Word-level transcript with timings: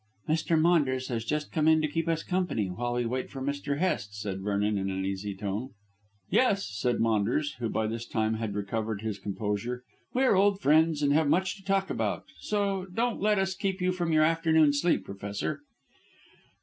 "Mr. 0.27 0.59
Maunders 0.59 1.09
has 1.09 1.23
just 1.23 1.51
come 1.51 1.67
in 1.67 1.79
to 1.79 1.87
keep 1.87 2.07
us 2.07 2.23
company 2.23 2.71
while 2.71 2.95
we 2.95 3.05
wait 3.05 3.29
for 3.29 3.39
Mr. 3.39 3.77
Hest," 3.77 4.19
said 4.19 4.41
Vernon 4.41 4.75
in 4.75 4.89
an 4.89 5.05
easy 5.05 5.35
tone. 5.35 5.75
"Yes," 6.27 6.67
said 6.75 6.99
Maunders, 6.99 7.53
who 7.59 7.69
by 7.69 7.85
this 7.85 8.07
time 8.07 8.33
had 8.33 8.55
recovered 8.55 9.01
his 9.03 9.19
composure. 9.19 9.83
"We 10.11 10.23
are 10.23 10.35
old 10.35 10.59
friends 10.59 11.03
and 11.03 11.13
have 11.13 11.29
much 11.29 11.55
to 11.57 11.63
talk 11.63 11.91
about, 11.91 12.23
so 12.39 12.87
don't 12.91 13.21
let 13.21 13.37
us 13.37 13.53
keep 13.53 13.79
you 13.79 13.91
from 13.91 14.11
your 14.11 14.23
afternoon 14.23 14.73
sleep, 14.73 15.05
Professor." 15.05 15.61